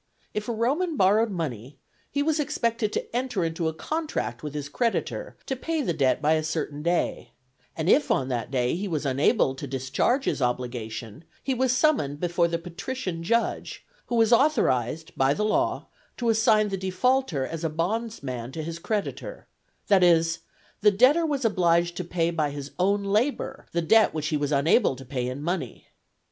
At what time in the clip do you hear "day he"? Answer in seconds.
8.49-8.87